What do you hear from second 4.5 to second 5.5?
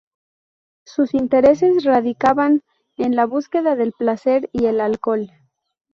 y el alcohol.